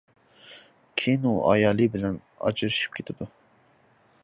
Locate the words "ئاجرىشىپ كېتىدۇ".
2.47-3.31